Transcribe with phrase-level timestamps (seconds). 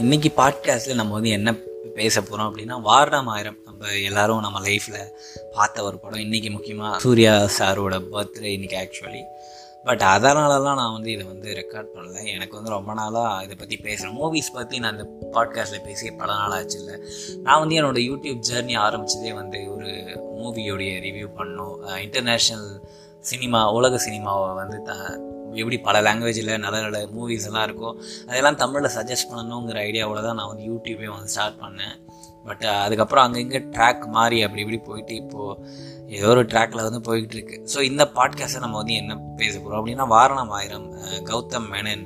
[0.00, 1.50] இன்னைக்கு பாட்காஸ்ட்டில் நம்ம வந்து என்ன
[1.94, 3.56] பேச போகிறோம் அப்படின்னா வாரணம் ஆயிரம்.
[3.64, 5.00] நம்ம எல்லாரும் நம்ம லைஃப்பில்
[5.56, 6.20] பார்த்த ஒரு படம்.
[6.20, 9.20] இன்றைக்கி முக்கியமாக சூர்யா சாரோட பர்த்டே இன்றைக்கி ஆக்சுவலி
[9.84, 12.16] பட் அதனாலலாம் நான் வந்து இதை வந்து ரெக்கார்ட் பண்ணல.
[12.34, 16.56] எனக்கு வந்து ரொம்ப நாளாக இதை பற்றி பேசுகிறேன் மூவிஸ் பற்றி நான் இந்த பாட்காஸ்ட்டில் பேசி பல நாள்
[16.58, 16.96] ஆச்சு இல்லை.
[17.42, 19.90] நான் வந்து என்னோடய யூடியூப் ஜேர்னி ஆரம்பித்ததே வந்து ஒரு
[20.40, 21.76] மூவியோடைய ரிவ்யூ பண்ணோம்.
[22.06, 22.68] இன்டர்நேஷ்னல்
[23.32, 24.94] சினிமா உலக சினிமாவை வந்து த
[25.58, 27.90] எப்படி பல லாங்குவேஜில் நல்ல நல்ல மூவிஸ் எல்லாம் இருக்கோ
[28.28, 31.94] அதெல்லாம் தமிழில் சஜஸ்ட் பண்ணணுங்கிற ஐடியாவோட தான் நான் வந்து யூடியூபே வந்து ஸ்டார்ட் பண்ணேன்.
[32.44, 35.56] பட் அதுக்கப்புறம் அங்கங்கே ட்ராக் மாறி அப்படி இப்படி போயிட்டு இப்போது
[36.18, 37.56] ஏதோ ஒரு ட்ராக்கில் வந்து போய்கிட்டு இருக்கு.
[37.74, 40.86] ஸோ இந்த பாட்காஸ்ட்டை நம்ம வந்து என்ன பேச போகிறோம் அப்படின்னா வாரணம் ஆயிரம்
[41.30, 42.04] கௌதம் மேனன்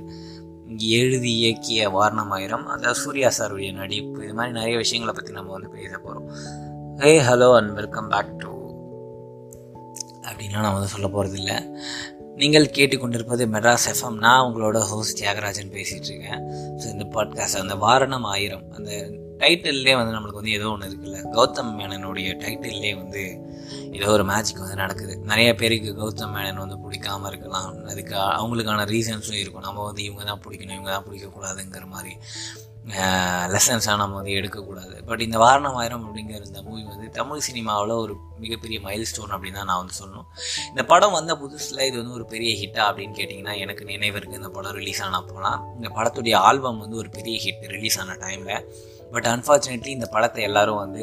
[0.97, 5.71] எழுதி இயக்கிய வாரணம் ஆயிரம் அந்த சூர்யா சாருடைய நடிப்பு இது மாதிரி நிறைய விஷயங்களை பற்றி நம்ம வந்து
[5.71, 6.27] பேச போகிறோம்
[6.99, 8.51] hey hello and welcome back to
[10.29, 11.57] அப்படின்லாம் நான் வந்து சொல்ல போகிறது இல்லை
[12.37, 16.41] நீங்கள் கேட்டுக்கொண்டிருப்பது மெட்ராஸ் எஃப்எம் நான் உங்களோட ஹோஸ்ட் தியாகராஜன் பேசிகிட்டு இருக்கேன்
[16.77, 21.21] ஸோ இந்த பாட்காஸ்ட் அந்த வாரணம் ஆயிரம் அந்த டைட்டில்லே வந்து நம்மளுக்கு வந்து ஏதோ ஒன்று இருக்குல்ல?
[21.33, 23.23] கௌதம் மேனனுடைய டைட்டில்லே வந்து
[23.93, 25.19] ஏதோ ஒரு மேஜிக் வந்து நடக்குது.
[25.19, 27.85] நிறைய பேருக்கு கௌதம் மேனன் வந்து பிடிக்காம இருக்கலாம்.
[27.85, 29.63] அதுக்கு அவங்களுக்கான ரீசன்ஸும் இருக்கும்.
[29.63, 32.17] நம்ம வந்து இவங்க தான் பிடிக்கணும் இவங்க தான் பிடிக்கக்கூடாதுங்கிற மாதிரி.
[33.53, 34.95] லெசன்ஸாக நம்ம வந்து எடுக்கக்கூடாது.
[35.09, 39.59] பட் இந்த வாரணம் ஆயிரம் அப்படிங்கிற இந்த மூவி வந்து தமிழ் சினிமாவில் ஒரு மிகப்பெரிய மைல் ஸ்டோன் அப்படின்னு
[39.61, 40.27] தான் நான் வந்து சொல்லணும்.
[40.71, 44.51] இந்த படம் வந்த புதுசில் இது வந்து ஒரு பெரிய ஹிட்டா அப்படின்னு கேட்டிங்கன்னா எனக்கு நினைவு இருக்குது இந்த
[44.59, 48.61] படம் ரிலீஸ் ஆன போனால் இந்த படத்துடைய ஆல்பம் வந்து ஒரு பெரிய ஹிட் ரிலீஸ் ஆன டைமில்
[49.13, 51.03] பட் அன்ஃபார்ச்சுனேட்லி இந்த படத்தை எல்லாரும் வந்து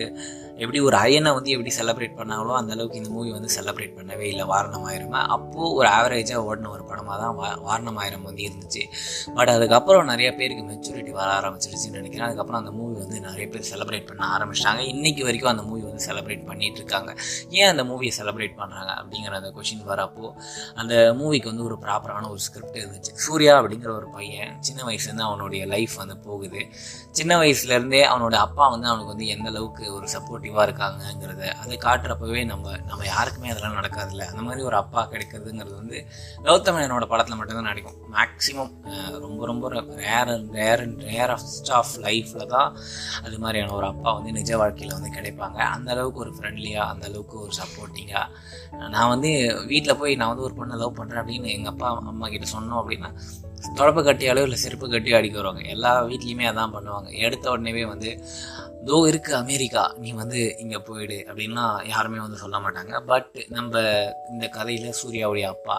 [0.64, 4.44] எப்படி ஒரு அயனை வந்து எப்படி செலிப்ரேட் பண்ணாங்களோ அந்த அளவுக்கு இந்த மூவி வந்து செலிப்ரேட் பண்ணவே இல்லை.
[4.52, 8.84] வாரணம் ஆயிரம் அப்போது ஒரு ஆவரேஜாக ஓடின ஒரு படமாக தான் வா வாரணம் ஆயிரம் வந்து இருந்துச்சு.
[9.38, 12.26] பட் அதுக்கப்புறம் நிறைய பேருக்கு மெச்சூரிட்டி வர ஆரம்பிச்சிருச்சுன்னு நினைக்கிறேன்.
[12.28, 14.84] அதுக்கப்புறம் அந்த மூவி வந்து நிறைய பேர் செலிப்ரேட் பண்ண ஆரம்பிச்சிட்டாங்க.
[14.94, 17.16] இன்றைக்கி வரைக்கும் அந்த மூவி வந்து செலிப்ரேட் பண்ணிகிட்டு இருக்காங்க.
[17.50, 20.28] ஏன் அந்த மூவியை செலிப்ரேட் பண்ணுறாங்க அப்படிங்கிற அந்த கொஷின் வரப்போ
[20.84, 23.14] அந்த மூவிக்கு வந்து ஒரு ப்ராப்பரான ஒரு ஸ்கிரிப்ட் இருந்துச்சு.
[23.26, 26.64] சூர்யா அப்படிங்கிற ஒரு பையன் சின்ன வயசுலேருந்து அவனுடைய லைஃப் வந்து போகுது.
[27.12, 32.76] சின்ன வயசுலேருந்து அவனோட அப்பா வந்து அவனுக்கு வந்து எந்த அளவுக்கு ஒரு சப்போர்ட்டிவாக இருக்காங்கங்கிறத அதை காட்டுறப்பவே நம்ம
[32.90, 34.26] நம்ம யாருக்குமே அதெல்லாம் நடக்காதுல்ல.
[34.32, 35.98] அந்த மாதிரி ஒரு அப்பா கிடைக்கிறதுங்கிறது வந்து
[36.48, 37.98] கௌதமனோட படத்தில் மட்டும்தான் நடக்கும்.
[38.18, 38.74] மேக்ஸிமம்
[39.26, 39.70] ரொம்ப ரொம்ப
[40.02, 41.34] ரேர் ரேர் ரேர்
[41.80, 42.72] ஆஃப் லைஃப்பில் தான்
[43.24, 45.60] அது மாதிரியான ஒரு அப்பா வந்து நிஜ வாழ்க்கையில் வந்து கிடைப்பாங்க.
[45.76, 48.28] அந்த அளவுக்கு ஒரு ஃப்ரெண்ட்லியாக அந்த அளவுக்கு ஒரு சப்போர்ட்டிங்காக
[48.96, 49.32] நான் வந்து
[49.72, 53.10] வீட்டில் போய் நான் வந்து ஒரு பொண்ணை லவ் பண்ணுறேன் அப்படின்னு எங்கள் அப்பா அம்மா கிட்ட சொன்னோம் அப்படின்னா
[53.80, 55.62] தொடப்பு கட்டியாலோ இல்லை செருப்பு கட்டியோ அடிக்க வருவாங்க.
[55.76, 57.10] எல்லா வீட்லேயுமே அதான் பண்ணுவாங்க.
[57.26, 58.12] எடுத்த உடனேவே வந்து
[58.88, 62.94] தோ இருக்குது அமெரிக்கா நீ வந்து இங்கே போயிடு அப்படின்லாம் யாருமே வந்து சொல்ல மாட்டாங்க.
[63.12, 63.82] பட் நம்ம
[64.32, 65.76] இந்த கதையில் சூர்யாவுடைய அப்பா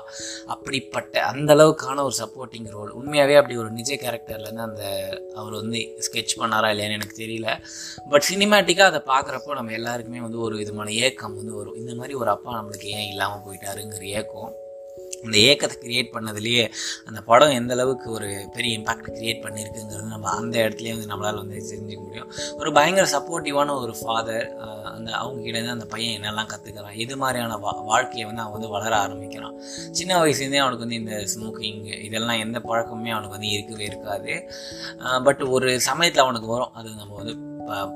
[0.47, 4.85] அப்படிப்பட்ட அந்த அளவுக்கான ஒரு சப்போர்ட்டிங் ரோல் உண்மையாகவே அப்படி ஒரு நிஜ கேரக்டர்லேருந்து அந்த
[5.35, 7.59] அவர் வந்து ஸ்கெட்ச் பண்ணாரா இல்லையான்னு எனக்கு தெரியல.
[8.13, 11.77] பட் சினிமேட்டிக்காக அதை பார்க்குறப்போ நம்ம எல்லாருக்குமே வந்து ஒரு விதமான ஏக்கம் வந்து வரும்.
[11.77, 14.53] இந்த மாதிரி ஒரு அப்பா நம்மளுக்கு ஏன் இல்லாமல் போயிட்டாருங்கிற ஏக்கம்.
[15.25, 16.65] இந்த ஏக்கத்தை கிரியேட் பண்ணதுலேயே
[17.09, 21.59] அந்த படம் எந்த அளவுக்கு ஒரு பெரிய இம்பாக்ட் கிரியேட் பண்ணியிருக்குங்கிறது நம்ம அந்த இடத்துலேயே வந்து நம்மளால் வந்து
[21.71, 22.31] தெரிஞ்சுக்க முடியும்.
[22.61, 24.49] ஒரு பயங்கர சப்போர்ட்டிவான ஒரு ஃபாதர்
[24.95, 29.55] அந்த அவங்ககிட்ட அந்த பையன் என்னெல்லாம் கற்றுக்கிறான் இது மாதிரியான வா வாழ்க்கையை வந்து அவன் வந்து வளர ஆரம்பிக்கிறான்.
[29.99, 34.35] சின்ன வயசுலேருந்தே அவனுக்கு வந்து இந்த ஸ்மோக்கிங் இதெல்லாம் எந்த பழக்கமுமே அவனுக்கு வந்து இருக்கவே இருக்காது.
[35.29, 36.75] பட் ஒரு சமயத்தில் அவனுக்கு வரும்.
[36.81, 37.35] அது நம்ம வந்து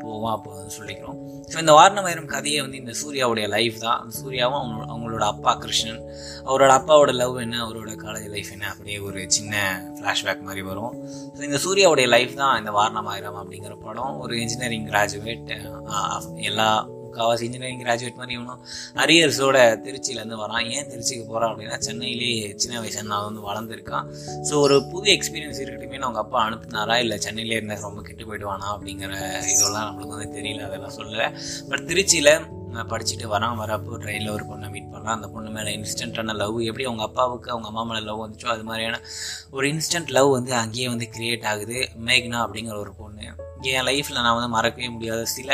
[0.03, 1.17] போவோம் அப்போ வந்து சொல்லிக்கிறோம்.
[1.53, 3.99] ஸோ இந்த வாரணவயிரம் கதையை வந்து இந்த சூர்யாவுடைய லைஃப் தான்.
[4.03, 6.01] அந்த சூர்யாவும் அவங்க அவங்களோட அப்பா கிருஷ்ணன்
[6.49, 9.55] அவரோட அப்பாவோட லவ் என்ன அவரோட காலேஜ் லைஃப் என்ன அப்படியே ஒரு சின்ன
[9.99, 10.95] ஃப்ளாஷ்பேக் மாதிரி வரும்.
[11.37, 14.15] ஸோ இந்த சூர்யாவுடைய லைஃப் தான் இந்த வாரணமாயிரம் அப்படிங்கிற படம்.
[14.27, 15.51] ஒரு இன்ஜினியரிங் கிராஜுவேட்
[16.51, 16.69] எல்லா
[17.17, 18.63] முக்கால்வாசி இன்ஜினியரிங் கிராஜுவேட் மாதிரி இவனும்
[19.05, 20.67] அரியர்ஸோட திருச்சியிலேருந்து வரான்.
[20.77, 24.07] ஏன் திருச்சிக்கு போகிறான் அப்படின்னா சென்னையிலேயே சின்ன வயசு நான் வந்து வளர்ந்துருக்கான்.
[24.49, 26.97] ஸோ ஒரு புது எக்ஸ்பீரியன்ஸ் இருக்கட்டுமே அவங்க அப்பா அனுப்புனாரா?
[27.05, 28.67] இல்லை சென்னையிலே இருந்தால் ரொம்ப கெட்டு போயிடுவானா?
[28.75, 29.15] அப்படிங்கிற
[29.55, 31.29] இதெல்லாம் நம்மளுக்கு வந்து தெரியல அதெல்லாம் சொல்லலை.
[31.69, 32.33] பட் திருச்சியில்
[32.93, 33.59] படிச்சுட்டு வரான்.
[33.61, 37.69] வரப்போ ட்ரெயினில் ஒரு பொண்ணை மீட் பண்ணுறான் அந்த பொண்ணு மேலே இன்ஸ்டண்ட்டான லவ் எப்படி அவங்க அப்பாவுக்கு அவங்க
[37.69, 39.01] அம்மா மேலே லவ் வந்துச்சோ அது மாதிரியான
[39.51, 41.79] ஒரு இன்ஸ்டன்ட் லவ் வந்து அங்கேயே வந்து கிரியேட் ஆகுது.
[42.07, 43.29] மேக்னா அப்படிங்கிற ஒரு பொண்ணு.
[43.73, 45.51] என் லைஃப்பில் நான் வந்து மறக்கவே முடியாத சில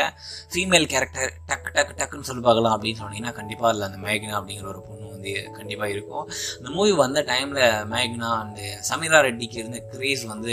[0.53, 4.83] ஃபீமேல் கேரக்டர் டக்கு டக்கு டக்குன்னு சொல்லி பார்க்கலாம் அப்படின்னு சொன்னீங்கன்னா கண்டிப்பாக அதில் அந்த மேக்னா அப்படிங்கிற ஒரு
[4.89, 6.25] பொண்ணு வந்து கண்டிப்பாக இருக்கும்.
[6.59, 7.63] இந்த மூவி வந்த டைமில்
[7.93, 10.53] மேக்னா அண்டு சமீரா ரெட்டிக்கு இருந்த க்ரேஸ் வந்து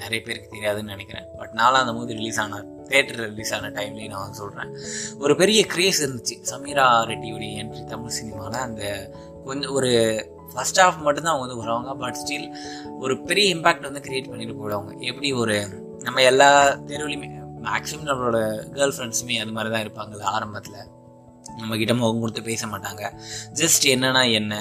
[0.00, 1.26] நிறைய பேருக்கு தெரியாதுன்னு நினைக்கிறேன்.
[1.38, 2.60] பட் நானும் அந்த மூவி ரிலீஸ் ஆன
[2.90, 4.70] தேட்டர் ரிலீஸ் ஆன டைம்லேயும் நான் வந்து சொல்கிறேன்
[5.24, 6.36] ஒரு பெரிய க்ரேஸ் இருந்துச்சு.
[6.52, 8.84] சமீரா ரெட்டியுடைய என்ட்ரி தமிழ் சினிமாவில் அந்த
[9.46, 9.90] கொஞ்சம் ஒரு
[10.52, 11.90] ஃபஸ்ட் ஹாஃப் மட்டும்தான் அவங்க வந்து வருவாங்க.
[12.02, 12.48] பட் ஸ்டில்
[13.04, 14.92] ஒரு பெரிய இம்பேக்ட் வந்து க்ரியேட் பண்ணிட்டு போயிடுவாங்க.
[15.10, 15.56] எப்படி ஒரு
[16.06, 16.48] நம்ம எல்லா
[16.88, 17.28] தெருவுலையுமே
[17.66, 18.38] மேக்ஸிமம் நம்மளோட
[18.76, 20.80] கேர்ள் ஃப்ரெண்ட்ஸுமே அது மாதிரி தான் இருப்பாங்கள்ல ஆரம்பத்தில்.
[21.58, 23.02] நம்மக்கிட்ட முகம் கொடுத்து பேச மாட்டாங்க.
[23.60, 24.52] ஜஸ்ட் என்னன்னா என்ன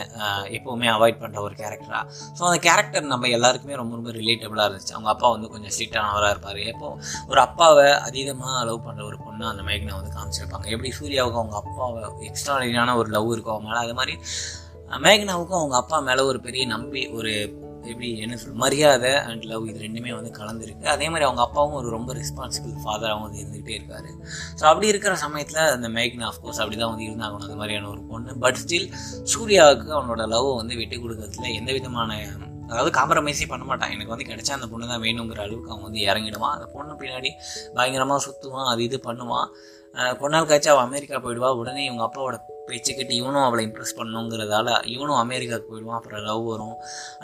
[0.56, 2.04] எப்போவுமே அவாய்ட் பண்ணுற ஒரு கேரக்டராக
[2.38, 4.94] ஸோ அந்த கேரக்டர் நம்ம எல்லாருக்குமே ரொம்ப ரொம்ப ரிலேட்டபிளாக இருந்துச்சு.
[4.96, 6.60] அவங்க அப்பா வந்து கொஞ்சம் ஸ்ட்ரிக்டானவராக இருப்பார்.
[6.72, 6.90] எப்போ
[7.32, 10.68] ஒரு அப்பாவை அதீதமாக லவ் பண்ணுற ஒரு பொண்ணு அந்த மேக்னா வந்து காமிச்சிருப்பாங்க.
[10.76, 14.16] எப்படி சூர்யாவுக்கு அவங்க அப்பாவை எக்ஸ்ட்ராடினான ஒரு லவ் இருக்கும் அவங்க மேலே அது மாதிரி
[15.08, 17.34] மேக்னாவுக்கும் அவங்க அப்பா மேலே ஒரு பெரிய நம்பி ஒரு
[17.90, 20.86] எப்படி என்ன சொல் மரியாதை அண்ட் லவ் இது ரெண்டுமே வந்து கலந்துருக்கு.
[20.94, 24.10] அதே மாதிரி அவங்க அப்பாவும் ஒரு ரொம்ப ரெஸ்பான்சிபிள் ஃபாதராகவும் வந்து இருந்துகிட்டே இருக்கார்.
[24.60, 27.46] ஸோ அப்படி இருக்கிற சமயத்தில் அந்த மேக்னா அஃப்கோர்ஸ் அப்படி தான் வந்து இருந்தாகணும்.
[27.48, 28.38] அந்த மாதிரியான ஒரு பொண்ணு.
[28.46, 28.88] பட் ஸ்டில்
[29.34, 32.20] சூர்யாவுக்கு அவனோட லவ் வந்து விட்டு கொடுக்கறதுல எந்த விதமான
[32.72, 33.94] அதாவது காம்ப்ரமைஸே பண்ண மாட்டான்.
[33.94, 36.54] எனக்கு வந்து கிடைச்சா அந்த பொண்ணு தான் வேணுங்கிற அளவுக்கு அவன் வந்து இறங்கிடுவான்.
[36.58, 37.30] அந்த பொண்ணு பின்னாடி
[37.78, 39.50] பயங்கரமாக சுற்றுவான் அது இது பண்ணுவான்.
[40.20, 41.50] கொஞ்ச நாள் கழிச்சு அவள் அமெரிக்கா போயிடுவா.
[41.62, 42.38] உடனே இவங்க அப்பாவோட
[42.68, 46.76] பேச்சு கேட்டு இவனும் அவளை இம்ப்ரெஸ் பண்ணணுங்கிறதால இவனும் அமெரிக்காவுக்கு போயிடுவான் அப்புறம் லவ் வரும்.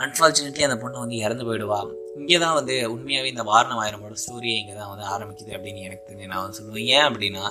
[0.04, 1.80] அன்ஃபார்ச்சுனேட்லி அந்த பொண்ணு வந்து இறந்து போயிடுவா.
[2.20, 6.30] இங்கே தான் வந்து உண்மையாகவே இந்த வாரணம் ஆயிரமோட ஸ்டோரியை இங்கே தான் வந்து ஆரம்பிக்குது அப்படின்னு எனக்கு தெரிஞ்சு
[6.32, 6.86] நான் வந்து சொல்லுவேன்.
[6.94, 7.44] ஏன் அப்படின்னா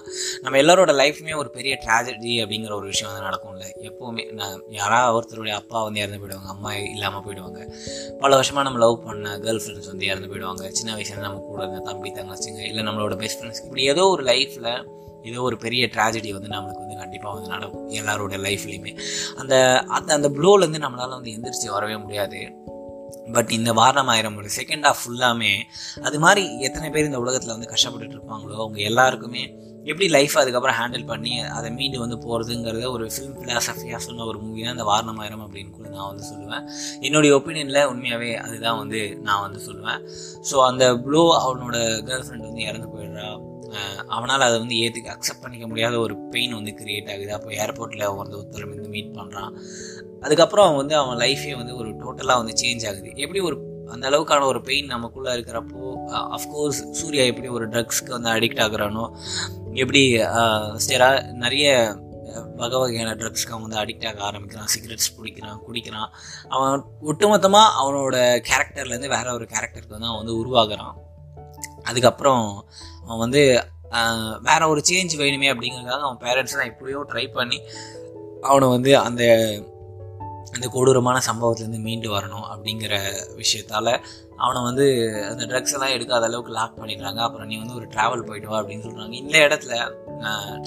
[0.44, 3.68] நம்ம எல்லாரோட லைஃப்மே ஒரு பெரிய ட்ராஜடி அப்படிங்கிற ஒரு விஷயம் வந்து நடக்கும்ல.
[3.90, 7.62] எப்போவுமே நான் யாராவது ஒருத்தருடைய அப்பா வந்து இறந்து போயிடுவாங்க அம்மா இல்லாமல் போயிடுவாங்க.
[8.24, 10.66] பல வருஷமாக நம்ம லவ் பண்ண கேர்ள் ஃப்ரெண்ட்ஸ் வந்து இறந்து போயிடுவாங்க.
[10.80, 14.72] சின்ன வயசுல நம்ம கூட இருந்த தம்பி தங்கச்சிங்க இல்லை நம்மளோட பெஸ்ட் ஃப்ரெண்ட்ஸ் இப்படி ஏதோ ஒரு லைஃப்பில்
[15.32, 17.86] ஏதோ ஒரு பெரிய ட்ராஜடி வந்து நம்மளுக்கு வந்து கண்டிப்பாக வந்து நடக்கும்.
[18.00, 18.94] எல்லாரோட லைஃப்லேயுமே
[19.42, 19.56] அந்த
[19.98, 22.42] அந்த அந்த ப்ளோலேருந்து நம்மளால் வந்து எந்திரிச்சு வரவே முடியாது.
[23.36, 25.54] பட் இந்த வாரணம் ஆயிரம் ஒரு செகண்ட் ஆஃப் ஃபுல்லாமே
[26.08, 29.44] அது மாதிரி எத்தனை பேர் இந்த உலகத்தில் வந்து கஷ்டப்பட்டுட்டு இருப்பாங்களோ அவங்க எல்லாருக்குமே
[29.90, 34.62] எப்படி லைஃப் அதுக்கப்புறம் ஹேண்டில் பண்ணி அதை மீண்டு வந்து போகிறதுங்கிறத ஒரு ஃபிலிம் ஃபிலாசபியாக சொன்ன ஒரு மூவி
[34.64, 36.66] தான் இந்த வாரணம் ஆயிரம் அப்படின்னு கூட நான் வந்து சொல்லுவேன்.
[37.00, 40.02] என்னுடைய ஒப்பீனியனில் உண்மையாகவே அதுதான் வந்து நான் வந்து சொல்லுவேன்.
[40.52, 41.78] ஸோ அந்த ப்ளோ அவனோட
[42.10, 43.30] கேர்ள் ஃப்ரெண்ட் வந்து இறந்து போயிடுறா.
[44.16, 47.32] அவனால் அதை வந்து ஏற்றுக்க அக்செப்ட் பண்ணிக்க முடியாத ஒரு பெயின் வந்து கிரியேட் ஆகுது.
[47.38, 49.54] அப்போ ஏர்போர்ட்டில் அவன் வந்து ஒருத்தர் வந்து மீட் பண்ணுறான்
[50.26, 53.10] அதுக்கப்புறம் அவன் வந்து அவன் லைஃபே வந்து ஒரு டோட்டலாக வந்து சேஞ்ச் ஆகுது.
[53.26, 53.58] எப்படி ஒரு
[53.94, 55.84] அந்த அளவுக்கான ஒரு பெயின் நமக்குள்ளே இருக்கிறப்போ
[56.38, 59.06] அஃப்கோர்ஸ் சூர்யா எப்படி ஒரு ட்ரக்ஸ்க்கு வந்து அடிக்ட் ஆகுறானோ
[59.84, 60.02] எப்படி
[60.86, 61.10] ஸ்டெரா
[61.44, 61.68] நிறைய
[62.60, 64.70] வகை வகையான ட்ரக்ஸ்க்கு அவன் வந்து அடிக்ட் ஆக ஆரம்பிக்கிறான்.
[64.74, 66.10] சிகரெட்ஸ் பிடிக்கிறான் குடிக்கிறான்.
[66.56, 68.16] அவன் ஒட்டுமொத்தமாக அவனோட
[68.50, 70.96] கேரக்டர்லேருந்து வேற ஒரு கேரக்டருக்கு வந்து அவன் வந்து உருவாகிறான்.
[71.90, 72.46] அதுக்கப்புறம்
[73.08, 73.42] அவன் வந்து
[74.42, 77.60] வேற ஒரு சேஞ்ச் வேணுமே அப்படிங்கிறதுக்காக அவன் பேரண்ட்ஸ் தான் எப்படியோ ட்ரை பண்ணி
[78.42, 79.24] அவனை வந்து அந்த
[80.52, 82.94] அந்த கொடூரமான சம்பவத்துலேருந்து மீண்டு வரணும் அப்படிங்கிற
[83.36, 83.92] விஷயத்தால்
[84.38, 84.86] அவனை வந்து
[85.30, 87.18] அந்த ட்ரக்ஸ் எல்லாம் எடுக்காத அளவுக்கு லாக் பண்ணிடுறாங்க.
[87.18, 89.74] அப்புறம் நீ வந்து ஒரு ட்ராவல் போயிட்டு வா அப்படின்னு சொல்கிறாங்க இந்த இடத்துல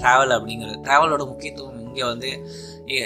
[0.00, 2.31] ட்ராவல் அப்படிங்கிறது ட்ராவலோட முக்கியத்துவம் இங்கே வந்து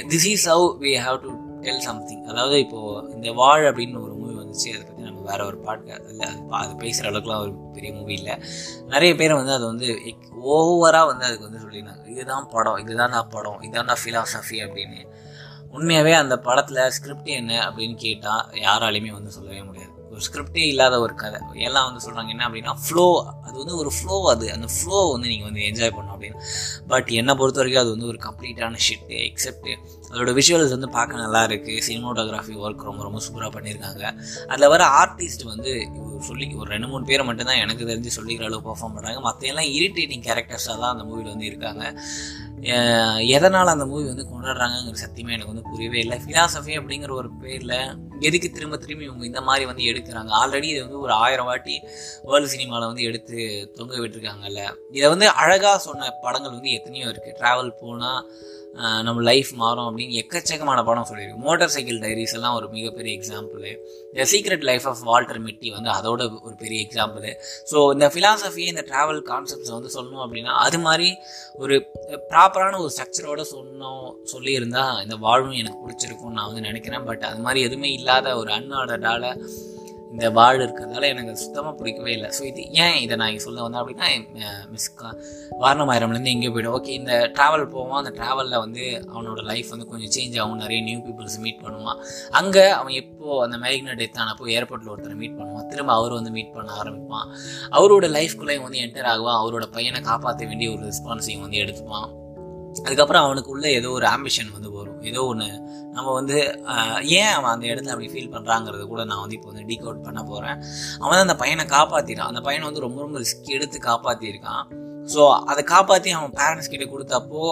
[0.09, 4.35] this is how we have to tell something அதாவது இப்போது இந்த வாழ் அப்படின்னு ஒரு மூவி
[4.35, 8.35] வந்துச்சு அதை பற்றி வேற ஒரு பாட்டு இல்லை அது பேசுகிற அளவுக்குலாம் ஒரு பெரிய மூவி இல்லை.
[8.87, 9.89] நிறைய பேர் வந்து அதை வந்து
[10.45, 15.01] ஓவராக வந்து அதுக்கு வந்து சொல்லியிருந்தாங்க இதுதான் படம் இதுதான் நான் படம் இதுதான் நான் ஃபிலாசபி அப்படின்னு.
[15.71, 19.94] உண்மையாகவே அந்த படத்தில் ஸ்கிரிப்ட் என்ன அப்படின்னு கேட்டால் யாராலையுமே வந்து சொல்லவே முடியாது.
[20.15, 21.41] ஒரு ஸ்கிரிப்டே இல்லாத ஒரு கதை.
[21.69, 23.07] எல்லாம் வந்து சொல்கிறாங்க என்ன அப்படின்னா ஃப்ளோ
[23.47, 24.47] அது வந்து ஒரு ஃப்ளோ அது.
[24.57, 26.41] அந்த ஃப்ளோ வந்து நீங்கள் வந்து என்ஜாய் பண்ணணும் அப்படின்னு.
[26.93, 29.71] பட் என்னை பொறுத்த வரைக்கும் அது வந்து ஒரு கம்ப்ளீட்டான ஷிட்டு எக்ஸப்ட்
[30.13, 34.03] அதோட விஷுவல்ஸ் வந்து பார்க்க நல்லா இருக்குது சினிமோட்டோகிராஃபி ஒர்க் ரொம்ப ரொம்ப சூப்பராக பண்ணியிருக்காங்க
[34.51, 35.73] அதில் வர ஆர்டிஸ்ட் வந்து
[36.29, 40.25] சொல்லி ஒரு ரெண்டு மூணு பேரை மட்டும்தான் எனக்கு தெரிஞ்சு சொல்லிக்கிற அளவு பர்ஃபார்ம் பண்ணுறாங்க மற்ற எல்லாம் இரிட்டேட்டிங்
[40.29, 41.85] கேரக்டர்ஸாக தான் அந்த மூவியில் வந்து இருக்காங்க.
[43.27, 46.19] எதனால் அந்த மூவி வந்து கொண்டாடுறாங்கங்கிற சத்தியமே எனக்கு வந்து புரியவே இல்லை.
[46.25, 47.77] ஃபிலாசபி அப்படிங்கிற ஒரு பேரில்
[48.21, 50.31] எதுக்கு திரும்ப திரும்பி இவங்க இந்த மாதிரி வந்து எடுக்கிறாங்க?
[50.41, 51.81] ஆல்ரெடி இது வந்து ஒரு ஆயிரம் வாட்டி
[52.25, 54.63] வேர்ல்டு சினிமாவில் வந்து எடுத்து தொங்க விட்டுருக்காங்கல்ல.
[54.91, 58.23] இதை வந்து அழகாக சொன்ன படங்கள் வந்து எத்தனையோ இருக்குது ட்ராவல் போனால்
[59.07, 61.43] நம்ம லைஃப் மாறும் அப்படின்னு எக்கச்சக்கமான படம் சொல்லியிருக்கு.
[61.45, 63.67] மோட்டார் சைக்கிள் டைரிஸ் எல்லாம் ஒரு மிகப்பெரிய example
[64.15, 67.27] the secret life of Walter Mitty வந்து அதோட ஒரு பெரிய எக்ஸாம்பிள்
[67.73, 71.09] ஸோ இந்த ஃபிலாசபி இந்த ட்ராவல் கான்செப்ட்ஸை வந்து சொல்லணும் அப்படின்னா அது மாதிரி
[71.57, 71.77] ஒரு
[72.31, 77.05] ப்ராப்பரான ஒரு ஸ்ட்ரக்சரோட சொன்னோம் சொல்லியிருந்தால் இந்த வாழ்வும் எனக்கு பிடிச்சிருக்கும்னு நான் வந்து நினைக்கிறேன்.
[77.05, 79.25] பட் அது மாதிரி எதுவுமே இல்லாத ஒரு அன்ஆர்டர்டால
[80.15, 82.29] இந்த வாழ் இருக்கிறதால எனக்கு சுத்தமாக பிடிக்கவே இல்லை.
[82.37, 84.09] ஸோ இது ஏன் இதை நான் சொல்ல வந்தேன் அப்படின்னா
[84.75, 84.89] மிஸ்
[85.63, 88.01] வாரணமாயிரம்லேருந்து எங்கேயோ போய்டும் ஓகே இந்த ட்ராவல் போவான்.
[88.03, 90.63] அந்த ட்ராவலில் வந்து அவனோட லைஃப் வந்து கொஞ்சம் சேஞ்ச் ஆகும்.
[90.65, 92.01] நிறைய நியூ பீப்புள்ஸ் மீட் பண்ணுவான்.
[92.41, 95.69] அங்கே அவன் எப்போ அந்த மேக்னட் டெத் ஆனப்போ ஏர்போர்ட்டில் ஒருத்தரை மீட் பண்ணுவான்.
[95.73, 97.31] திரும்ப அவர் வந்து மீட் பண்ண ஆரம்பிப்பான்.
[97.79, 99.41] அவரோட லைஃப்குள்ளேயும் வந்து என்டர் ஆகுவான்.
[99.45, 102.11] அவரோட பையனை காப்பாற்ற வேண்டிய ஒரு ரெஸ்பான்ஸையும் வந்து எடுத்துப்பான்.
[102.79, 105.01] அதுக்கப்புறம் அவனுக்குள்ளே ஏதோ ஒரு ஆம்பிஷன் வந்து வரும்.
[105.03, 105.49] ஏதோ ஒன்று
[105.93, 106.37] நம்ம வந்து
[107.19, 110.23] ஏன் அவன் அந்த இடத்துல அப்படி ஃபீல் பண்ணுறாங்கிறத கூட நான் வந்து இப்போ வந்து டீக் அவுட் பண்ண
[110.25, 110.57] போகிறேன்
[110.99, 114.65] அவன் தான் அந்த பையனை காப்பாற்றிடான் அந்த பையனை வந்து ரொம்ப ரொம்ப ரிஸ்க் எடுத்து காப்பாற்றியிருக்கான்
[115.15, 117.43] ஸோ அதை காப்பாற்றி அவன் பேரண்ட்ஸ் கிட்ட கொடுத்தப்போ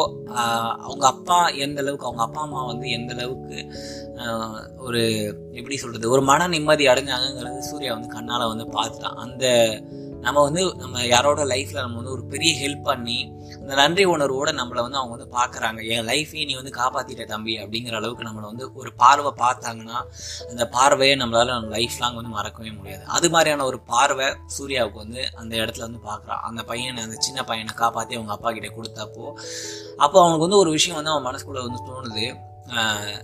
[0.82, 3.58] அவங்க அப்பா எந்த அளவுக்கு அவங்க அப்பா அம்மா வந்து எந்த அளவுக்கு
[4.78, 5.02] ஒரு
[5.52, 9.14] எப்படி சொல்கிறது ஒரு மன நிம்மதி அடைஞ்சாங்கங்கிறது சூர்யா வந்து கண்ணால் வந்து பார்த்துட்டான்.
[9.16, 9.44] அந்த
[10.24, 13.16] நம்ம வந்து நம்ம யாரோட லைஃப்பில் நம்ம வந்து ஒரு பெரிய ஹெல்ப் பண்ணி
[13.60, 17.96] அந்த நன்றி உணர்வோடு நம்மளை வந்து அவங்க வந்து பார்க்குறாங்க என் லைஃபையே நீ வந்து காப்பாற்றிட்ட தம்பி அப்படிங்கிற
[18.00, 19.98] அளவுக்கு நம்மளை வந்து ஒரு பார்வை பார்த்தாங்கன்னா
[20.50, 23.02] அந்த பார்வையை நம்மளால் நம்ம லைஃப் லாங் வந்து மறக்கவே முடியாது.
[23.16, 27.74] அது மாதிரியான ஒரு பார்வை சூர்யாவுக்கு வந்து அந்த இடத்துல வந்து பார்க்குறான் அந்த பையனை அந்த சின்ன பையனை
[27.82, 29.26] காப்பாற்றி அவங்க அப்பா கிட்டே கொடுத்தப்போ
[30.04, 32.26] அப்போ அவனுக்கு வந்து ஒரு விஷயம் வந்து அவன் மனசுக்குள்ளே வந்து தோணுது.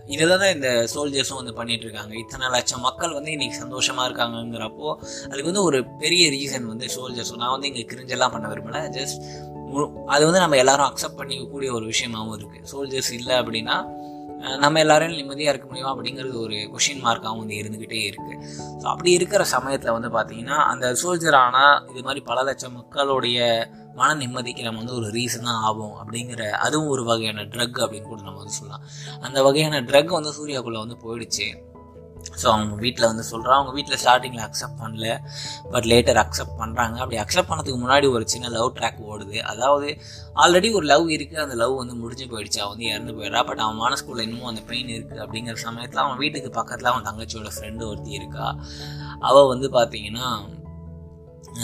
[0.06, 4.88] இதை தான் இந்த சோல்ஜர்ஸும் வந்து பண்ணிட்டு இருக்காங்க இத்தனை லட்சம் மக்கள் வந்து இன்னைக்கு சந்தோஷமா இருக்காங்கங்கிறப்போ
[5.24, 8.80] அதுக்கு வந்து ஒரு பெரிய ரீசன் வந்து சோல்ஜர்ஸ் நான் வந்து இங்கே கிரிஞ்செல்லாம் பண்ண விரும்பல.
[8.98, 9.18] ஜஸ்ட்
[10.06, 12.60] அது வந்து நம்ம எல்லாரும் அக்செப்ட் பண்ணிக்கக்கூடிய ஒரு விஷயமாவும் இருக்கு.
[12.72, 13.76] சோல்ஜர்ஸ் இல்லை அப்படின்னா
[14.40, 18.36] நம்ம எல்லாரும் நிம்மதியாக இருக்க முடியுமா அப்படிங்கிறது ஒரு கொஷின் மார்க்காகவும் வந்து இருந்துக்கிட்டே இருக்குது
[18.82, 23.38] ஸோ அப்படி இருக்கிற சமயத்தில் வந்து பார்த்தீங்கன்னா அந்த சோல்ஜர் ஆனால் இது மாதிரி பல லட்சம் மக்களுடைய
[23.94, 28.38] மன நிம்மதிக்கு நம்ம வந்து ஒரு ரீசனாக ஆகும் அப்படிங்கிற அதுவும் ஒரு வகையான ட்ரக் அப்படின்னு கூட நம்ம
[28.38, 28.84] வந்து சொல்லலாம்.
[29.20, 31.48] அந்த வகையான ட்ரக் வந்து சூர்யாக்குள்ளே வந்து போயிடுச்சு.
[32.42, 35.06] ஸோ அவங்க வீட்டில் வந்து சொல்கிறான் அவங்க வீட்டில் ஸ்டார்டிங்கில் அக்செப்ட் பண்ணல
[35.72, 39.38] பட் லேட்டர் அக்செப்ட் பண்ணுறாங்க அப்படி அக்செப்ட் பண்ணதுக்கு முன்னாடி ஒரு சின்ன லவ் ட்ராக் ஓடுது.
[39.52, 39.88] அதாவது
[40.42, 43.80] ஆல்ரெடி ஒரு லவ் இருக்குது அந்த லவ் வந்து முடிஞ்சு போயிடுச்சு அவன் வந்து இறந்து போயிடுறா பட் அவன்
[43.84, 48.46] மனசுக்குள்ள இன்னமும் அந்த பெயின் இருக்குது அப்படிங்கிற சமயத்தில் அவன் வீட்டுக்கு பக்கத்தில் அவன் தங்கச்சியோட ஃப்ரெண்டு ஒருத்தி இருக்கா.
[49.20, 50.28] அவள் வந்து பார்த்தீங்கன்னா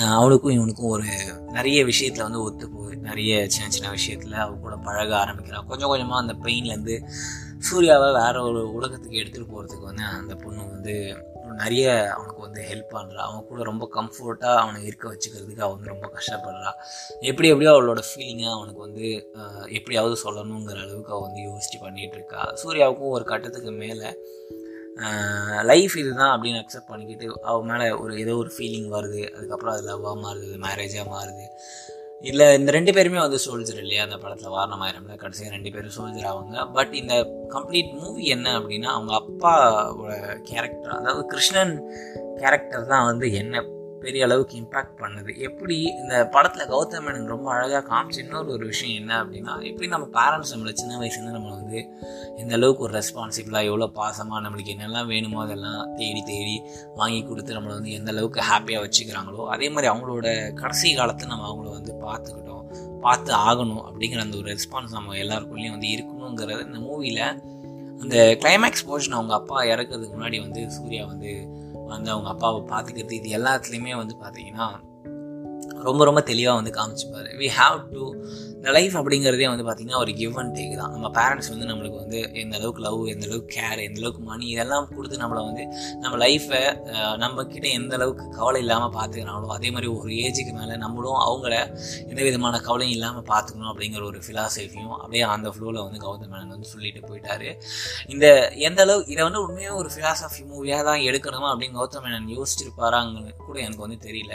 [0.03, 1.05] அவனுக்கும் இவனுக்கும் ஒரு
[1.53, 6.21] நிறைய விஷயத்தில் வந்து ஒத்து போகுது நிறைய சின்ன சின்ன விஷயத்தில் அவ கூட பழக ஆரம்பிக்கிறான் கொஞ்சம் கொஞ்சமாக
[6.21, 7.03] அந்த பெயின்லேருந்து
[7.59, 11.23] சூர்யாவை வேற ஒரு உலகத்துக்கு எடுத்துகிட்டு போகிறதுக்கு வந்து அந்த பொண்ணு வந்து
[11.57, 16.13] நிறைய அவனுக்கு வந்து ஹெல்ப் பண்ணுறா அவன் கூட ரொம்ப கம்ஃபர்ட்டாக அவனை இருக்க வச்சுக்கிறதுக்கு அவன் வந்து ரொம்ப
[16.15, 16.71] கஷ்டப்படுறா.
[17.21, 19.31] எப்படி எப்படியோ அவளோட ஃபீலிங்கை அவனுக்கு வந்து
[19.69, 22.53] எப்படியாவது சொல்லணுங்கிற அளவுக்கு அவள் வந்து யோசிச்சு பண்ணிகிட்டு இருக்கா.
[22.65, 24.17] சூர்யாவுக்கும் ஒரு கட்டத்துக்கு மேலே
[25.63, 29.35] லைஃப் இதுதான் அப்படின்னு அக்செப்ட் பண்ணிக்கிட்டு அவன் மேலே ஒரு ஏதோ ஒரு ஃபீலிங் வருது.
[29.35, 31.47] அதுக்கப்புறம் அது லவ்வாக மாறுது மேரேஜாக மாறுது.
[32.21, 34.03] இல்லை இந்த ரெண்டு பேருமே வந்து சோல்ஜர் இல்லையா?
[34.03, 36.73] அந்த படத்தில் வாரணம் வாரணமாயிரம்ல கடைசியாக ரெண்டு பேரும் சோல்ஜர் ஆவாங்க.
[36.73, 37.15] பட் இந்த
[37.49, 41.91] கம்ப்ளீட் மூவி என்ன அப்படின்னா அவங்க அப்பாவோட கேரக்டர் அதாவது கிருஷ்ணன்
[42.37, 43.65] கேரக்டர் தான் வந்து என்ன
[44.05, 45.31] பெரிய அளவுக்கு இம்பேக்ட் பண்ணுது.
[45.41, 50.07] எப்படி இந்த படத்தில் கௌதம் மேனன் ரொம்ப அழகாக காமிச்ச இன்னொரு ஒரு விஷயம் என்ன அப்படின்னா எப்படி நம்ம
[50.17, 51.81] பேரண்ட்ஸ் நம்மளை சின்ன வயசுலேருந்து நம்மளை வந்து
[52.37, 56.57] எந்த அளவுக்கு ஒரு ரெஸ்பான்சிபிளாக எவ்வளோ பாசமாக நம்மளுக்கு என்னெல்லாம் வேணுமோ அதெல்லாம் தேடி தேடி
[56.95, 61.71] வாங்கி கொடுத்து நம்மளை வந்து எந்த அளவுக்கு ஹாப்பியாக வச்சுக்கிறாங்களோ அதே மாதிரி அவங்களோட கடைசி காலத்தை நம்ம அவங்கள
[61.71, 62.53] வந்து பார்த்துக்கிட்டோம்
[63.01, 67.25] பார்த்து ஆகணும் அப்படிங்கிற அந்த ஒரு ரெஸ்பான்ஸ் நம்ம எல்லாருக்குள்ளேயும் வந்து இருக்கணுங்கிறது இந்த மூவியில்
[68.03, 71.33] அந்த கிளைமேக்ஸ் போர்ஷன் அவங்க அப்பா இறக்குறதுக்கு முன்னாடி வந்து சூர்யா வந்து
[71.87, 74.69] வந்து அவங்க அப்பாவை பார்த்துக்கிறது இது எல்லாத்துலேயுமே வந்து பார்த்தீங்கன்னா
[75.83, 77.29] ரொம்ப ரொம்ப தெளிவாக வந்து காமிச்சுப்பார்.
[77.39, 78.23] வி ஹாவ் டு
[78.65, 80.93] இந்த லைஃப் அப்படிங்கிறதே வந்து பார்த்திங்கன்னா ஒரு கிவ் அண்ட் டேக் தான்.
[80.95, 84.87] நம்ம பேரண்ட்ஸ் வந்து நம்மளுக்கு வந்து எந்த அளவுக்கு லவ் எந்த அளவுக்கு கேர் எந்த அளவுக்கு மணி இதெல்லாம்
[84.93, 85.65] கொடுத்து நம்மளை வந்து
[86.05, 86.61] நம்ம லைஃப்பை
[87.23, 91.53] நம்ம கிட்ட எந்த அளவுக்கு கவலை இல்லாமல் பார்த்துக்கிறாங்களோ அதே மாதிரி ஒரு ஏஜுக்கு மேலே நம்மளும் அவங்கள
[92.13, 96.71] எந்த விதமான கவலையும் இல்லாமல் பார்த்துக்கணும் அப்படிங்கிற ஒரு ஃபிலாசபியும் அப்படியே அந்த ஃப்ளோவில் வந்து கௌதம் மேனன் வந்து
[96.73, 97.51] சொல்லிட்டு போயிட்டாரு.
[98.15, 98.25] இந்த
[98.69, 103.57] எந்த அளவு இதை வந்து உண்மையாக ஒரு ஃபிலாசபி மூவியாக தான் எடுக்கணுமா அப்படின்னு கௌதம் மேனன் யோசிச்சிருப்பாராங்கன்னு கூட
[103.67, 104.33] எனக்கு வந்து தெரியல.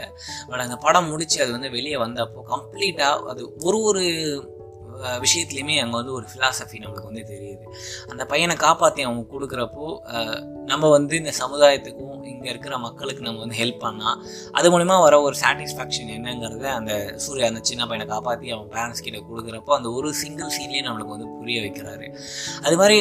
[0.51, 4.05] பட் அந்த படம் முடிச்சு அது வந்து வெளியே வந்தப்போ கம்ப்ளீட்டாக அது ஒரு ஒரு
[5.23, 7.65] விஷயத்துலையுமே அங்கே வந்து ஒரு ஃபிலாசபி நம்மளுக்கு வந்து தெரியுது.
[8.11, 9.85] அந்த பையனை காப்பாற்றி அவங்க கொடுக்குறப்போ
[10.71, 14.19] நம்ம வந்து இந்த சமுதாயத்துக்கும் இங்கே இருக்கிற மக்களுக்கு நம்ம வந்து ஹெல்ப் பண்ணால்
[14.57, 16.93] அது மூலிமா வர ஒரு சாட்டிஸ்ஃபேக்ஷன் என்னங்கிறத அந்த
[17.25, 21.29] சூர்யா அந்த சின்ன பையனை காப்பாற்றி அவன் பேரண்ட்ஸ் கிட்ட கொடுக்குறப்போ அந்த ஒரு சிங்கிள் சீன்லேயே நம்மளுக்கு வந்து
[21.39, 22.09] புரிய வைக்கிறாரு.
[22.65, 22.99] அது மாதிரி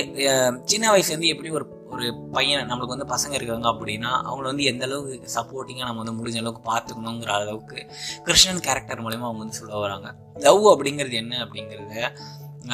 [0.65, 1.67] சின்ன வயசுலேருந்து எப்படி ஒரு
[1.99, 6.37] ஒரு பையன் நம்மளுக்கு வந்து பசங்க இருக்காங்க அப்படின்னா அவங்கள வந்து எந்த அளவுக்கு சப்போர்ட்டிங்காக நம்ம வந்து முடிஞ்ச
[6.37, 7.79] அளவுக்கு பார்த்துக்கணுங்கிற அளவுக்கு
[8.25, 10.09] கிருஷ்ணன் கேரக்டர் மூலயமா அவங்க வந்து சொல்ல வராங்க.
[10.39, 11.95] லவ் அப்படிங்கிறது என்ன அப்படிங்கிறத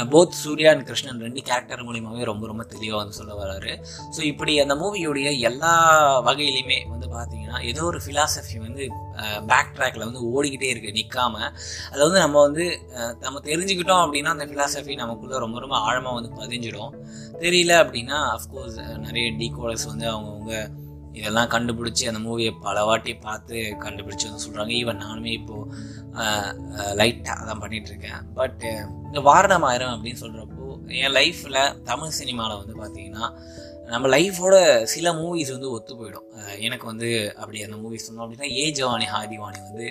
[0.02, 3.72] போத் சூர்யா அண்ட் கிருஷ்ணன் ரெண்டு கேரக்டர் மூலியமாகவே ரொம்ப ரொம்ப தெளிவாக வந்து சொல்ல வராரு.
[4.16, 5.72] ஸோ இப்படி அந்த மூவியுடைய எல்லா
[6.28, 8.84] வகையிலையுமே வந்து பார்த்தீங்கன்னா ஏதோ ஒரு ஃபிலாசபி வந்து
[9.46, 11.34] பேக் ட்ராக்ல வந்து ஓடிக்கிட்டே இருக்கு நிற்காம
[11.92, 12.64] அதை வந்து நம்ம வந்து
[13.20, 16.94] நம்ம தெரிஞ்சுக்கிட்டோம் அப்படின்னா அந்த ஃபிலாசபி நமக்குள்ள ரொம்ப ரொம்ப ஆழமாக வந்து பதிஞ்சிடும்.
[17.40, 20.70] தெரியல அப்படின்னா அஃப்கோர்ஸ் நிறைய டீகோடர்ஸ் வந்து அவங்கவுங்க
[21.14, 25.70] இதெல்லாம் கண்டுபிடிச்சி அந்த மூவியை பல வாட்டி பார்த்து கண்டுபிடிச்சி வந்து சொல்கிறாங்க ஈவன் நானுமே இப்போது
[26.94, 28.72] லைட்டாக அதான் பண்ணிகிட்ருக்கேன் பட்டு
[29.06, 30.66] இந்த வாரணம் ஆயிரம் அப்படின்னு சொல்கிறப்போ
[31.02, 33.26] என் லைஃப்பில் தமிழ் சினிமாவில் வந்து பார்த்தீங்கன்னா
[33.86, 36.28] நம்ம லைஃபோட சில மூவிஸ் வந்து ஒத்து போயிடும்.
[36.58, 39.86] எனக்கு வந்து அப்படி அந்த மூவிஸ் சொன்னோம் அப்படின்னா ஏ ஜவானி ஹாதிவானி வந்து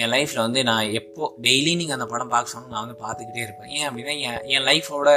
[0.00, 3.70] என் லைஃப்பில் வந்து நான் எப்போ டெய்லி நீங்கள் அந்த படம் பார்க்க சொன்னா நான் வந்து பார்த்துக்கிட்டே இருப்பேன்.
[3.76, 5.10] ஏன் அப்படின்னா என் என் லைஃபோட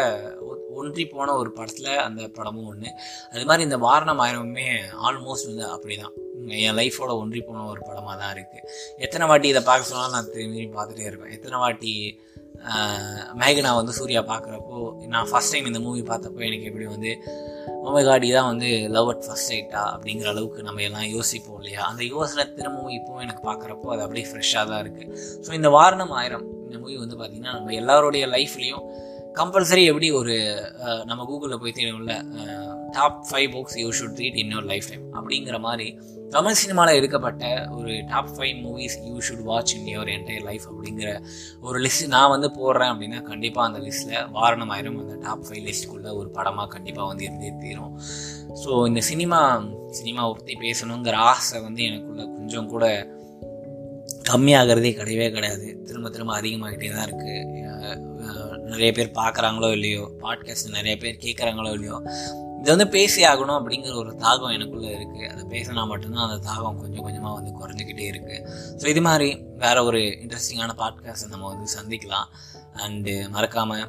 [0.80, 2.90] ஒன்றி போன ஒரு படத்தில் அந்த படமும் ஒன்று
[3.34, 4.68] அது மாதிரி இந்த வாரணம் ஆயிரமுமே
[5.08, 6.14] ஆல்மோஸ்ட் வந்து அப்படி தான்
[6.66, 8.66] என் லைஃபோட ஒன்றி போன ஒரு படமாக தான் இருக்குது
[8.98, 11.34] எத்தனை வாட்டி இதை பார்க்க சொன்னாலும் நான் திரும்பி பார்த்துட்டே இருப்பேன்.
[11.38, 11.94] எத்தனை வாட்டி
[13.42, 14.78] மேகனா வந்து சூர்யா பார்க்குறப்போ
[15.14, 17.12] நான் ஃபஸ்ட் டைம் இந்த மூவி பார்த்தப்போ எனக்கு எப்படி வந்து
[17.86, 21.82] ஓமைகாடி தான் வந்து லவ் அட் ஃபர்ஸ்ட் சைட்டா அப்படிங்கிற அளவுக்கு நம்ம எல்லாம் யோசிப்போம் இல்லையா?
[21.84, 25.12] அந்த யோசனை திரும்பவும் இப்போவும் எனக்கு பார்க்குறப்போ அது அப்படியே ஃப்ரெஷ்ஷாக தான் இருக்குது
[25.46, 28.86] ஸோ இந்த வாரணம் ஆயிரம் இந்த மூவி வந்து பார்த்திங்கன்னா நம்ம எல்லாருடைய லைஃப்லேயும்
[29.36, 30.34] கம்பல்சரி எப்படி ஒரு
[31.06, 32.14] நம்ம கூகுளில் போய் தெரியும்ல
[32.96, 35.88] top five books you should read in your life time அப்படிங்கிற மாதிரி
[36.30, 41.10] தமிழ் சினிமாவில் எடுக்கப்பட்ட ஒரு top five movies you should watch in your entire life அப்படிங்கிற
[41.62, 46.14] ஒரு லிஸ்ட் நான் வந்து போடுறேன் அப்படின்னா கண்டிப்பாக அந்த லிஸ்ட்டில் வாரணம் ஆயிரம் அந்த டாப் ஃபைவ் லிஸ்ட்டுக்குள்ளே
[46.14, 47.94] ஒரு படமாக கண்டிப்பாக வந்து இருந்தே தீரும்.
[48.64, 49.42] ஸோ இந்த சினிமா
[50.00, 52.86] சினிமாவை பற்றி பேசணுங்கிற ஆசை வந்து எனக்குள்ளே கொஞ்சம் கூட
[54.30, 55.68] கம்மியாகிறதே கிடையவே கிடையாது.
[55.86, 57.44] திரும்ப திரும்ப அதிகமாகிட்டே தான் இருக்குது
[58.74, 61.98] நிறைய பேர் பார்க்குறாங்களோ இல்லையோ பாட்காஸ்ட் நிறைய பேர் கேட்குறாங்களோ இல்லையோ
[62.66, 67.04] இது வந்து பேசி ஆகணும் அப்படிங்கிற ஒரு தாகம் எனக்குள்ளே இருக்குது அதை பேசினா மட்டும்தான் அந்த தாகம் கொஞ்சம்
[67.08, 68.40] கொஞ்சமாக வந்து குறைஞ்சிக்கிட்டே இருக்குது
[68.82, 69.28] ஸோ இது மாதிரி
[69.64, 72.30] வேற ஒரு இன்ட்ரெஸ்டிங்கான பாட்காஸ்ட்டை நம்ம வந்து சந்திக்கலாம்.
[72.86, 73.86] அண்டு மறக்காமல்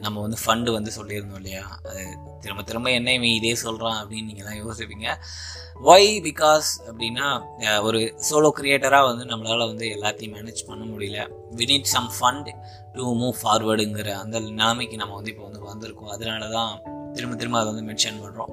[0.00, 1.62] நம்ம வந்து ஃபண்டு வந்து சொல்லியிருந்தோம் இல்லையா?
[1.88, 2.02] அது
[2.40, 5.06] திரும்ப திரும்ப என்ன இவன் இதே சொல்கிறான் அப்படின்னு நீங்கள்லாம் யோசிப்பீங்க.
[5.92, 7.28] ஒய் பிகாஸ் அப்படின்னா
[7.82, 11.28] ஒரு சோலோ கிரியேட்டராக வந்து நம்மளால் வந்து எல்லாத்தையும் மேனேஜ் பண்ண முடியல.
[11.56, 12.50] We need some fund
[12.92, 16.14] to move ஃபார்வேர்டுங்கிற அந்த நிலைமைக்கு நம்ம வந்து இப்போ வந்து வந்திருக்கோம்.
[16.18, 16.72] அதனால தான்
[17.18, 18.50] திரும்ப திரும்ப அதை வந்து மென்ஷன் பண்ணுறோம்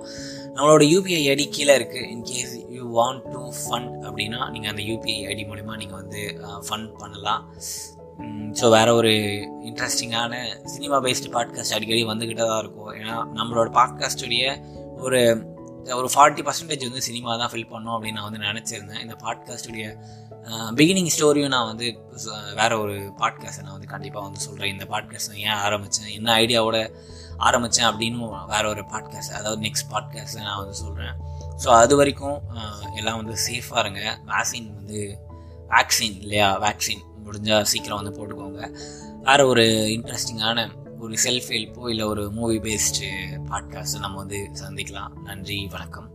[0.56, 5.46] நம்மளோட யூபிஐ ஐடி கீழே இருக்குது in case you want to fund அப்படின்னா நீங்கள் அந்த யூபிஐ ஐடி
[5.52, 6.22] மூலிமா நீங்கள் வந்து
[6.68, 7.44] ஃபண்ட் பண்ணலாம்.
[8.60, 9.12] ஸோ வேறு ஒரு
[9.70, 10.34] இன்ட்ரெஸ்டிங்கான
[10.74, 12.92] சினிமா பேஸ்டு பாட்காஸ்ட் அடிக்கடி வந்துக்கிட்டே தான் இருக்கும்.
[13.00, 14.46] ஏன்னா நம்மளோட பாட்காஸ்டுடைய
[15.06, 15.22] ஒரு
[16.00, 19.02] ஒரு ஃபார்ட்டி பர்சன்டேஜ் வந்து சினிமா தான் ஃபில் பண்ணோம் அப்படின்னு நான் வந்து நினச்சிருந்தேன்.
[19.06, 19.88] இந்த பாட்காஸ்டுடைய
[20.80, 21.88] பிகினிங் ஸ்டோரியும் நான் வந்து
[22.56, 26.78] வேறு வேற ஒரு பாட்காஸ்ட்டை நான் வந்து கண்டிப்பாக வந்து சொல்கிறேன் இந்த பாட்காஸ்ட் ஏன் ஆரம்பித்தேன் என்ன ஐடியாவோட
[27.38, 31.16] ஆரம்பித்தேன் அப்படின்னு வேற ஒரு பாட்காஸ்ட் அதாவது நெக்ஸ்ட் பாட்காஸ்ட்டில் நான் வந்து சொல்கிறேன்
[31.64, 32.42] ஸோ அது வரைக்கும்
[32.96, 34.20] எல்லாம் வந்து சேஃபாக இருங்க.
[34.26, 35.20] வேக்சின் வந்து
[35.70, 36.62] வேக்சின் இல்லையா?
[36.62, 38.78] வேக்சின் முடிஞ்சால் சீக்கிரம் வந்து போட்டுக்கோங்க.
[39.24, 43.08] வேறு ஒரு இன்ட்ரெஸ்டிங்கான ஒரு செல்ஃப் ஹெல்ப்போ இல்லை ஒரு மூவி பேஸ்டு
[43.50, 45.14] பாட்காஸ்ட்டு நம்ம வந்து சந்திக்கலாம்.
[45.24, 46.10] நன்றி வணக்கம்.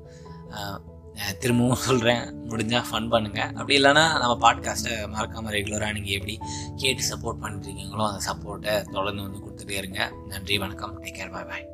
[1.38, 6.38] திரும்பவும் சொல்கிறேன் முடிஞ்சால் ஃபன் பண்ணுங்கள் அப்படி இல்லைன்னா நம்ம பாட்காஸ்ட்டை மறக்காமல் ரெகுலராக நீங்கள் எப்படி
[6.76, 10.12] கேட்டு சப்போர்ட் பண்ணிட்டுருக்கீங்களோ அந்த சப்போர்ட்டை தொடர்ந்து வந்து கொடுத்துட்டே இருங்க.
[10.28, 11.04] நன்றி வணக்கம்.
[11.04, 11.68] டேக் கேர் பாய் பாய்